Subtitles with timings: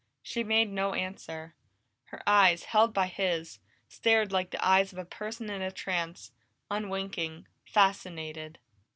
[0.23, 1.53] She made no answer;
[2.05, 6.31] her eyes, held by his, stared like the eyes of a person in a trance,
[6.71, 8.57] unwinking, fascinated.